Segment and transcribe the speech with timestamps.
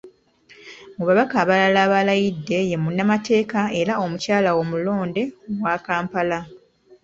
[0.97, 5.23] Mu babaka abalala abalayidde ye munnamateeka era omubaka omukyala omulonde
[5.61, 6.39] owa Kampala.